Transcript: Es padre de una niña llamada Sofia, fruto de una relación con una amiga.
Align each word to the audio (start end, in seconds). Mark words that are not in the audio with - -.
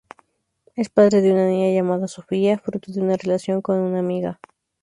Es 0.75 0.89
padre 0.89 1.21
de 1.21 1.31
una 1.31 1.45
niña 1.45 1.71
llamada 1.75 2.07
Sofia, 2.07 2.57
fruto 2.57 2.91
de 2.91 3.01
una 3.03 3.17
relación 3.17 3.61
con 3.61 3.77
una 3.77 3.99
amiga. 3.99 4.39